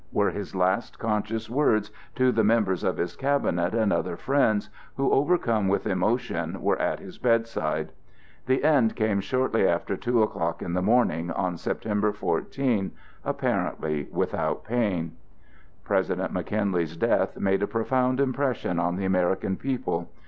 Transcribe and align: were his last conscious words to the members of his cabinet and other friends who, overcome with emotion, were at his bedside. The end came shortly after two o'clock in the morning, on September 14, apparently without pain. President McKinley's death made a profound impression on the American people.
were 0.11 0.31
his 0.31 0.55
last 0.55 0.97
conscious 0.97 1.47
words 1.47 1.91
to 2.15 2.31
the 2.31 2.43
members 2.43 2.83
of 2.83 2.97
his 2.97 3.15
cabinet 3.15 3.75
and 3.75 3.93
other 3.93 4.17
friends 4.17 4.67
who, 4.97 5.11
overcome 5.11 5.67
with 5.67 5.85
emotion, 5.85 6.59
were 6.59 6.81
at 6.81 6.99
his 6.99 7.19
bedside. 7.19 7.91
The 8.47 8.63
end 8.63 8.95
came 8.95 9.19
shortly 9.21 9.67
after 9.67 9.95
two 9.95 10.23
o'clock 10.23 10.63
in 10.63 10.73
the 10.73 10.81
morning, 10.81 11.29
on 11.29 11.55
September 11.55 12.11
14, 12.13 12.89
apparently 13.23 14.07
without 14.11 14.63
pain. 14.65 15.17
President 15.83 16.31
McKinley's 16.33 16.97
death 16.97 17.37
made 17.37 17.61
a 17.61 17.67
profound 17.67 18.19
impression 18.19 18.79
on 18.79 18.95
the 18.95 19.05
American 19.05 19.55
people. 19.55 20.09